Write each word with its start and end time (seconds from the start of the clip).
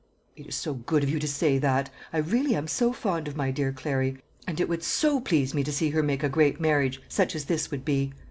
"It 0.35 0.47
is 0.47 0.55
so 0.55 0.73
good 0.73 1.03
of 1.03 1.11
you 1.11 1.19
to 1.19 1.27
say 1.27 1.59
that. 1.59 1.91
I 2.11 2.17
really 2.17 2.55
am 2.55 2.67
so 2.67 2.91
fond 2.91 3.27
of 3.27 3.35
my 3.35 3.51
dear 3.51 3.71
Clary, 3.71 4.17
and 4.47 4.59
it 4.59 4.67
would 4.67 4.81
so 4.81 5.19
please 5.19 5.53
me 5.53 5.63
to 5.63 5.71
see 5.71 5.91
her 5.91 6.01
make 6.01 6.23
a 6.23 6.27
great 6.27 6.59
marriage, 6.59 6.99
such 7.07 7.35
as 7.35 7.45
this 7.45 7.69
would 7.69 7.85
be. 7.85 8.11